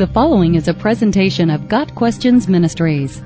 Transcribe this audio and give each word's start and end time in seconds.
The 0.00 0.06
following 0.06 0.54
is 0.54 0.66
a 0.66 0.72
presentation 0.72 1.50
of 1.50 1.68
Got 1.68 1.94
Questions 1.94 2.48
Ministries. 2.48 3.20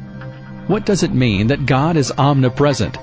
What 0.66 0.84
does 0.84 1.04
it 1.04 1.14
mean 1.14 1.46
that 1.46 1.66
God 1.66 1.96
is 1.96 2.10
omnipresent? 2.18 2.98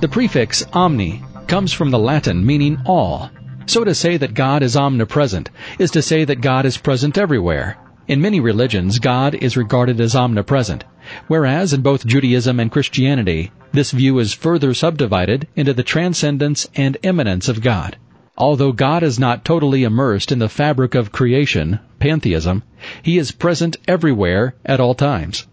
The 0.00 0.08
prefix 0.08 0.64
omni 0.72 1.22
comes 1.46 1.74
from 1.74 1.90
the 1.90 1.98
Latin 1.98 2.46
meaning 2.46 2.78
all. 2.86 3.30
So 3.66 3.84
to 3.84 3.94
say 3.94 4.16
that 4.16 4.32
God 4.32 4.62
is 4.62 4.78
omnipresent 4.78 5.50
is 5.78 5.90
to 5.90 6.00
say 6.00 6.24
that 6.24 6.40
God 6.40 6.64
is 6.64 6.78
present 6.78 7.18
everywhere. 7.18 7.76
In 8.08 8.22
many 8.22 8.40
religions, 8.40 8.98
God 8.98 9.34
is 9.34 9.58
regarded 9.58 10.00
as 10.00 10.16
omnipresent, 10.16 10.84
whereas 11.28 11.74
in 11.74 11.82
both 11.82 12.06
Judaism 12.06 12.58
and 12.58 12.72
Christianity, 12.72 13.52
this 13.72 13.90
view 13.90 14.18
is 14.20 14.32
further 14.32 14.72
subdivided 14.72 15.48
into 15.54 15.74
the 15.74 15.82
transcendence 15.82 16.66
and 16.74 16.96
immanence 17.02 17.46
of 17.46 17.60
God. 17.60 17.98
Although 18.36 18.72
God 18.72 19.04
is 19.04 19.18
not 19.18 19.44
totally 19.44 19.84
immersed 19.84 20.32
in 20.32 20.40
the 20.40 20.48
fabric 20.48 20.96
of 20.96 21.12
creation, 21.12 21.78
pantheism, 22.00 22.64
He 23.00 23.16
is 23.16 23.30
present 23.30 23.76
everywhere 23.86 24.56
at 24.66 24.80
all 24.80 24.94
times. 24.94 25.46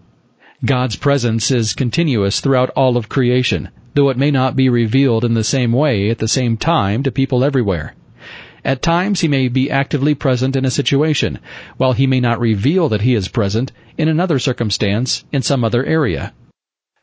God's 0.66 0.96
presence 0.96 1.52
is 1.52 1.74
continuous 1.74 2.40
throughout 2.40 2.72
all 2.72 2.98
of 2.98 3.08
creation, 3.08 3.70
though 3.94 4.10
it 4.10 4.18
may 4.18 4.32
not 4.32 4.56
be 4.56 4.68
revealed 4.68 5.24
in 5.24 5.36
the 5.36 5.44
same 5.44 5.72
way 5.72 6.10
at 6.10 6.18
the 6.18 6.28
same 6.28 6.58
time 6.58 7.04
to 7.04 7.12
people 7.12 7.44
everywhere. 7.44 7.94
At 8.66 8.82
times 8.82 9.22
he 9.22 9.28
may 9.28 9.48
be 9.48 9.70
actively 9.70 10.16
present 10.16 10.56
in 10.56 10.66
a 10.66 10.72
situation, 10.72 11.40
while 11.78 11.94
he 11.94 12.08
may 12.08 12.20
not 12.20 12.40
reveal 12.40 12.90
that 12.90 13.02
he 13.02 13.14
is 13.14 13.28
present 13.28 13.72
in 13.98 14.08
another 14.08 14.40
circumstance 14.40 15.24
in 15.32 15.44
some 15.44 15.64
other 15.64 15.86
area. 15.86 16.34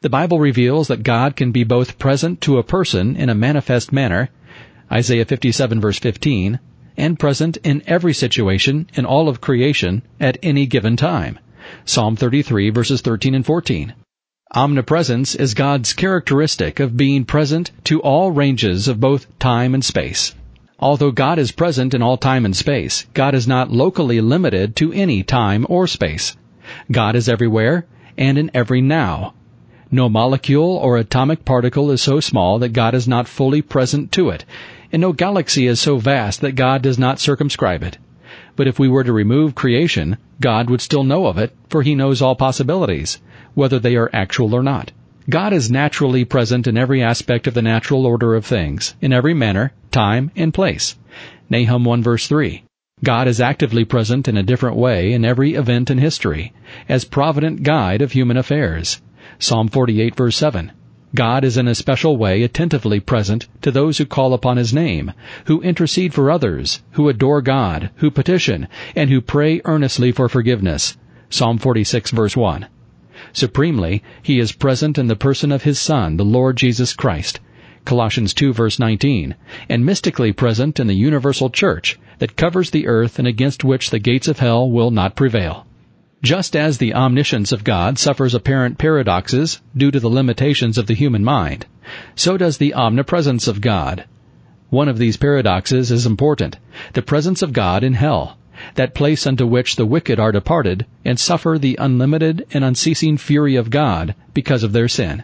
The 0.01 0.11
Bible 0.11 0.39
reveals 0.39 0.87
that 0.89 1.03
God 1.03 1.35
can 1.35 1.51
be 1.51 1.65
both 1.65 1.99
present 1.99 2.41
to 2.43 2.59
a 2.59 2.63
person 2.63 3.17
in 3.17 3.29
a 3.29 3.35
manifest 3.35 3.93
manner, 3.93 4.31
Isaiah 4.91 5.25
57 5.25 5.81
verse 5.81 5.99
15, 5.99 6.59
and 6.97 7.19
present 7.19 7.59
in 7.59 7.83
every 7.87 8.15
situation 8.15 8.89
in 8.95 9.05
all 9.05 9.29
of 9.29 9.41
creation 9.41 10.03
at 10.19 10.39
any 10.43 10.67
given 10.67 10.97
time, 10.97 11.39
Psalm 11.85 12.17
33 12.17 12.71
verses 12.71 13.01
13 13.03 13.35
and 13.35 13.45
14. 13.47 13.95
Omnipresence 14.55 15.35
is 15.35 15.53
God's 15.53 15.93
characteristic 15.93 16.81
of 16.81 16.97
being 16.97 17.27
present 17.27 17.71
to 17.85 18.01
all 18.01 18.31
ranges 18.31 18.89
of 18.89 18.99
both 18.99 19.27
time 19.39 19.75
and 19.75 19.85
space. 19.85 20.35
Although 20.81 21.11
God 21.11 21.39
is 21.39 21.53
present 21.53 21.93
in 21.93 22.01
all 22.01 22.17
time 22.17 22.47
and 22.47 22.57
space, 22.57 23.05
God 23.13 23.35
is 23.35 23.47
not 23.47 23.71
locally 23.71 24.23
limited 24.23 24.75
to 24.77 24.93
any 24.93 25.23
time 25.23 25.67
or 25.69 25.87
space. 25.87 26.35
God 26.91 27.15
is 27.15 27.29
everywhere 27.29 27.85
and 28.17 28.39
in 28.39 28.51
every 28.55 28.81
now. 28.81 29.35
No 29.91 30.09
molecule 30.09 30.77
or 30.77 30.97
atomic 30.97 31.45
particle 31.45 31.91
is 31.91 32.01
so 32.01 32.21
small 32.21 32.59
that 32.61 32.75
God 32.75 32.95
is 32.95 33.07
not 33.07 33.29
fully 33.29 33.61
present 33.61 34.13
to 34.13 34.31
it, 34.31 34.45
and 34.93 35.01
no 35.01 35.13
galaxy 35.13 35.67
is 35.67 35.81
so 35.81 35.99
vast 35.99 36.41
that 36.41 36.55
God 36.55 36.83
does 36.83 36.99
not 36.99 37.21
circumscribe 37.21 37.83
it. 37.83 37.99
But 38.57 38.67
if 38.67 38.79
we 38.79 38.89
were 38.89 39.05
to 39.05 39.13
remove 39.13 39.55
creation, 39.55 40.19
God 40.41 40.69
would 40.71 40.81
still 40.81 41.05
know 41.05 41.27
of 41.27 41.39
it, 41.39 41.55
for 41.69 41.83
he 41.83 41.95
knows 41.95 42.21
all 42.21 42.35
possibilities, 42.35 43.21
whether 43.55 43.79
they 43.79 43.97
are 43.97 44.11
actual 44.13 44.55
or 44.55 44.63
not. 44.63 44.93
God 45.31 45.53
is 45.53 45.71
naturally 45.71 46.25
present 46.25 46.67
in 46.67 46.79
every 46.79 47.03
aspect 47.03 47.47
of 47.47 47.55
the 47.55 47.63
natural 47.63 48.07
order 48.07 48.35
of 48.35 48.47
things, 48.47 48.95
in 49.01 49.13
every 49.13 49.35
manner, 49.35 49.73
time, 49.91 50.31
and 50.35 50.55
place. 50.55 50.97
Nahum 51.51 51.85
1 51.85 52.03
verse 52.03 52.27
3. 52.27 52.63
God 53.05 53.29
is 53.29 53.41
actively 53.41 53.85
present 53.85 54.27
in 54.27 54.37
a 54.37 54.43
different 54.43 54.77
way 54.77 55.13
in 55.13 55.25
every 55.25 55.55
event 55.55 55.91
in 55.91 55.99
history, 55.99 56.53
as 56.89 57.05
provident 57.05 57.63
guide 57.63 58.03
of 58.03 58.13
human 58.13 58.37
affairs. 58.37 59.01
Psalm 59.39 59.69
48 59.69 60.17
verse 60.17 60.37
7. 60.37 60.73
God 61.15 61.43
is 61.43 61.57
in 61.57 61.67
a 61.67 61.75
special 61.75 62.19
way 62.19 62.43
attentively 62.43 63.01
present 63.01 63.49
to 63.63 63.71
those 63.71 63.97
who 63.97 64.05
call 64.05 64.35
upon 64.35 64.59
His 64.59 64.75
name, 64.75 65.13
who 65.47 65.63
intercede 65.63 66.13
for 66.13 66.31
others, 66.31 66.83
who 66.93 67.09
adore 67.09 67.41
God, 67.41 67.91
who 67.97 68.11
petition, 68.11 68.69
and 68.95 69.09
who 69.09 69.23
pray 69.23 69.63
earnestly 69.65 70.13
for 70.13 70.29
forgiveness. 70.29 70.99
Psalm 71.31 71.57
46 71.57 72.11
verse 72.11 72.37
1. 72.37 72.67
Supremely, 73.33 74.03
he 74.23 74.39
is 74.39 74.53
present 74.53 74.99
in 74.99 75.07
the 75.07 75.17
person 75.17 75.51
of 75.51 75.63
his 75.63 75.79
Son, 75.79 76.17
the 76.19 76.25
Lord 76.25 76.57
Jesus 76.57 76.93
Christ. 76.93 77.41
Colossians 77.87 78.35
2 78.35 78.53
verse 78.53 78.79
19, 78.79 79.35
and 79.69 79.87
mystically 79.87 80.33
present 80.33 80.79
in 80.79 80.89
the 80.89 80.95
universal 80.95 81.49
church 81.49 81.99
that 82.19 82.37
covers 82.37 82.71
the 82.71 82.87
earth 82.87 83.19
and 83.19 83.27
against 83.27 83.65
which 83.65 83.91
the 83.91 83.99
gates 83.99 84.29
of 84.29 84.41
hell 84.41 84.71
will 84.71 84.91
not 84.91 85.17
prevail. 85.17 85.67
Just 86.23 86.57
as 86.57 86.79
the 86.79 86.95
omniscience 86.95 87.53
of 87.53 87.63
God 87.63 87.99
suffers 87.99 88.35
apparent 88.35 88.77
paradoxes 88.77 89.61
due 89.77 89.91
to 89.91 90.01
the 90.01 90.11
limitations 90.11 90.77
of 90.77 90.87
the 90.87 90.95
human 90.95 91.23
mind, 91.23 91.67
so 92.17 92.37
does 92.37 92.59
the 92.59 92.75
omnipresence 92.75 93.47
of 93.47 93.61
God. 93.61 94.05
One 94.69 94.89
of 94.89 94.99
these 94.99 95.17
paradoxes 95.17 95.93
is 95.93 96.07
important, 96.07 96.59
the 96.95 97.03
presence 97.03 97.41
of 97.41 97.53
God 97.53 97.85
in 97.85 97.95
hell 97.95 98.37
that 98.75 98.93
place 98.93 99.25
unto 99.25 99.47
which 99.47 99.77
the 99.77 99.87
wicked 99.87 100.19
are 100.19 100.33
departed, 100.33 100.85
and 101.05 101.21
suffer 101.21 101.59
the 101.59 101.77
unlimited 101.81 102.45
and 102.53 102.65
unceasing 102.65 103.17
fury 103.17 103.55
of 103.55 103.71
God 103.71 104.17
because 104.35 104.65
of 104.65 104.73
their 104.73 104.89
sin. 104.89 105.23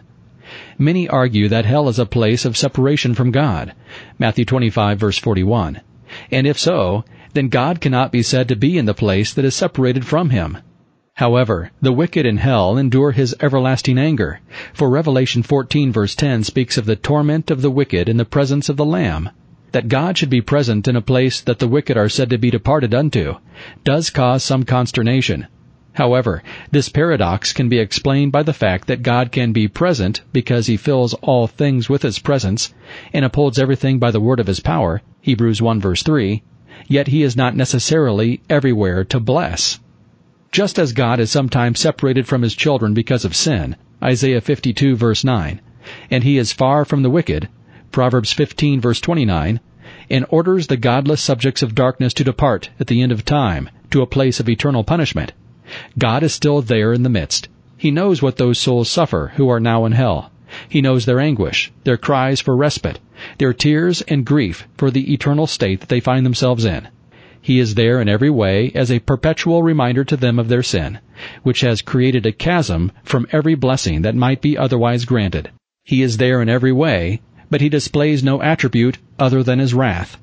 Many 0.77 1.09
argue 1.09 1.49
that 1.49 1.65
hell 1.65 1.89
is 1.89 1.99
a 1.99 2.05
place 2.05 2.45
of 2.45 2.55
separation 2.55 3.13
from 3.13 3.31
God, 3.31 3.73
Matthew 4.17 4.45
25 4.45 4.97
verse 4.97 5.17
41. 5.17 5.81
And 6.31 6.47
if 6.47 6.57
so, 6.57 7.03
then 7.33 7.49
God 7.49 7.81
cannot 7.81 8.13
be 8.13 8.23
said 8.23 8.47
to 8.47 8.55
be 8.55 8.77
in 8.77 8.85
the 8.85 8.93
place 8.93 9.33
that 9.33 9.43
is 9.43 9.53
separated 9.53 10.05
from 10.05 10.29
him. 10.29 10.59
However, 11.19 11.71
the 11.81 11.93
wicked 11.93 12.25
in 12.25 12.35
hell 12.35 12.77
endure 12.77 13.13
his 13.13 13.33
everlasting 13.39 13.97
anger, 13.97 14.41
for 14.73 14.89
Revelation 14.89 15.43
14 15.43 15.93
verse 15.93 16.13
10 16.13 16.43
speaks 16.43 16.77
of 16.77 16.85
the 16.85 16.97
torment 16.97 17.49
of 17.49 17.61
the 17.61 17.71
wicked 17.71 18.09
in 18.09 18.17
the 18.17 18.25
presence 18.25 18.67
of 18.67 18.75
the 18.75 18.83
Lamb, 18.83 19.29
that 19.71 19.87
God 19.87 20.17
should 20.17 20.29
be 20.29 20.41
present 20.41 20.89
in 20.89 20.97
a 20.97 21.01
place 21.01 21.39
that 21.39 21.59
the 21.59 21.69
wicked 21.69 21.95
are 21.95 22.09
said 22.09 22.29
to 22.31 22.37
be 22.37 22.51
departed 22.51 22.93
unto, 22.93 23.35
does 23.85 24.09
cause 24.09 24.43
some 24.43 24.63
consternation. 24.63 25.47
However, 25.93 26.43
this 26.71 26.89
paradox 26.89 27.53
can 27.53 27.69
be 27.69 27.79
explained 27.79 28.33
by 28.33 28.43
the 28.43 28.51
fact 28.51 28.87
that 28.87 29.01
God 29.01 29.31
can 29.31 29.53
be 29.53 29.69
present 29.69 30.19
because 30.33 30.67
he 30.67 30.75
fills 30.75 31.13
all 31.21 31.47
things 31.47 31.87
with 31.87 32.01
his 32.01 32.19
presence 32.19 32.73
and 33.13 33.23
upholds 33.23 33.57
everything 33.57 33.99
by 33.99 34.11
the 34.11 34.19
word 34.19 34.41
of 34.41 34.47
his 34.47 34.59
power, 34.59 35.01
Hebrews 35.21 35.61
1 35.61 35.79
verse 35.79 36.03
3, 36.03 36.43
yet 36.89 37.07
he 37.07 37.23
is 37.23 37.37
not 37.37 37.55
necessarily 37.55 38.41
everywhere 38.49 39.05
to 39.05 39.21
bless. 39.21 39.79
Just 40.55 40.79
as 40.79 40.93
God 40.93 41.19
is 41.19 41.29
sometimes 41.29 41.81
separated 41.81 42.27
from 42.27 42.41
his 42.41 42.55
children 42.55 42.93
because 42.93 43.25
of 43.25 43.35
sin, 43.35 43.75
Isaiah 44.01 44.39
52 44.39 44.95
verse 44.95 45.25
9, 45.25 45.59
and 46.09 46.23
he 46.23 46.37
is 46.37 46.53
far 46.53 46.85
from 46.85 47.01
the 47.01 47.09
wicked, 47.09 47.49
Proverbs 47.91 48.31
15 48.31 48.79
verse 48.79 49.01
29, 49.01 49.59
and 50.09 50.25
orders 50.29 50.67
the 50.67 50.77
godless 50.77 51.19
subjects 51.19 51.61
of 51.61 51.75
darkness 51.75 52.13
to 52.13 52.23
depart 52.23 52.69
at 52.79 52.87
the 52.87 53.01
end 53.01 53.11
of 53.11 53.25
time 53.25 53.69
to 53.91 54.01
a 54.01 54.07
place 54.07 54.39
of 54.39 54.47
eternal 54.47 54.85
punishment. 54.85 55.33
God 55.97 56.23
is 56.23 56.31
still 56.31 56.61
there 56.61 56.93
in 56.93 57.03
the 57.03 57.09
midst. 57.09 57.49
He 57.75 57.91
knows 57.91 58.21
what 58.21 58.37
those 58.37 58.57
souls 58.57 58.89
suffer 58.89 59.33
who 59.35 59.49
are 59.49 59.59
now 59.59 59.83
in 59.83 59.91
hell. 59.91 60.31
He 60.69 60.79
knows 60.79 61.03
their 61.03 61.19
anguish, 61.19 61.73
their 61.83 61.97
cries 61.97 62.39
for 62.39 62.55
respite, 62.55 63.01
their 63.39 63.51
tears 63.51 64.03
and 64.03 64.25
grief 64.25 64.69
for 64.77 64.89
the 64.89 65.11
eternal 65.13 65.47
state 65.47 65.81
that 65.81 65.89
they 65.89 65.99
find 65.99 66.25
themselves 66.25 66.63
in. 66.63 66.87
He 67.45 67.59
is 67.59 67.75
there 67.75 68.01
in 68.01 68.09
every 68.09 68.31
way 68.31 68.71
as 68.73 68.91
a 68.91 69.05
perpetual 69.11 69.61
reminder 69.61 70.03
to 70.03 70.17
them 70.17 70.39
of 70.39 70.47
their 70.47 70.63
sin, 70.63 70.97
which 71.43 71.61
has 71.61 71.83
created 71.91 72.25
a 72.25 72.31
chasm 72.31 72.91
from 73.03 73.27
every 73.31 73.53
blessing 73.53 74.01
that 74.01 74.15
might 74.15 74.41
be 74.41 74.57
otherwise 74.57 75.05
granted. 75.05 75.51
He 75.83 76.01
is 76.01 76.17
there 76.17 76.41
in 76.41 76.49
every 76.49 76.71
way 76.71 77.21
but 77.49 77.61
he 77.61 77.69
displays 77.69 78.23
no 78.23 78.41
attribute 78.41 78.97
other 79.19 79.43
than 79.43 79.59
his 79.59 79.73
wrath. 79.73 80.17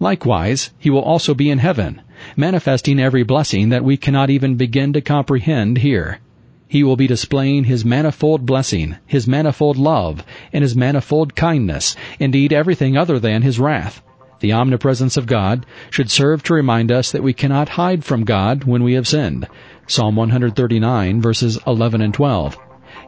Likewise, 0.00 0.70
he 0.78 0.90
will 0.90 1.00
also 1.00 1.34
be 1.34 1.48
in 1.50 1.58
heaven, 1.58 2.00
manifesting 2.36 2.98
every 2.98 3.22
blessing 3.22 3.68
that 3.68 3.84
we 3.84 3.96
cannot 3.96 4.30
even 4.30 4.56
begin 4.56 4.92
to 4.92 5.00
comprehend 5.00 5.78
here. 5.78 6.18
He 6.66 6.82
will 6.82 6.96
be 6.96 7.06
displaying 7.06 7.64
his 7.64 7.84
manifold 7.84 8.44
blessing, 8.46 8.96
his 9.06 9.28
manifold 9.28 9.76
love, 9.76 10.24
and 10.52 10.62
his 10.62 10.74
manifold 10.74 11.36
kindness, 11.36 11.94
indeed 12.18 12.52
everything 12.52 12.96
other 12.96 13.18
than 13.18 13.42
his 13.42 13.60
wrath. 13.60 14.02
The 14.42 14.52
omnipresence 14.52 15.16
of 15.16 15.26
God 15.26 15.64
should 15.88 16.10
serve 16.10 16.42
to 16.42 16.54
remind 16.54 16.90
us 16.90 17.12
that 17.12 17.22
we 17.22 17.32
cannot 17.32 17.68
hide 17.68 18.04
from 18.04 18.24
God 18.24 18.64
when 18.64 18.82
we 18.82 18.94
have 18.94 19.06
sinned. 19.06 19.46
Psalm 19.86 20.16
139 20.16 21.22
verses 21.22 21.60
11 21.64 22.02
and 22.02 22.12
12. 22.12 22.58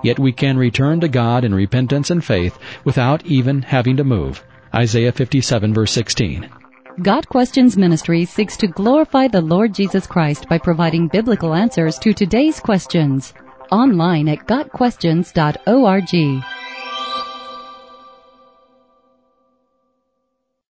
Yet 0.04 0.20
we 0.20 0.30
can 0.30 0.56
return 0.56 1.00
to 1.00 1.08
God 1.08 1.44
in 1.44 1.52
repentance 1.52 2.12
and 2.12 2.24
faith 2.24 2.56
without 2.84 3.26
even 3.26 3.62
having 3.62 3.96
to 3.96 4.04
move. 4.04 4.44
Isaiah 4.72 5.10
57 5.10 5.74
verse 5.74 5.90
16. 5.90 6.48
Got 7.02 7.28
Questions 7.28 7.76
Ministry 7.76 8.24
seeks 8.24 8.56
to 8.58 8.68
glorify 8.68 9.26
the 9.26 9.40
Lord 9.40 9.74
Jesus 9.74 10.06
Christ 10.06 10.48
by 10.48 10.58
providing 10.58 11.08
biblical 11.08 11.52
answers 11.52 11.98
to 11.98 12.14
today's 12.14 12.60
questions. 12.60 13.34
Online 13.72 14.28
at 14.28 14.46
GotQuestions.org. 14.46 16.44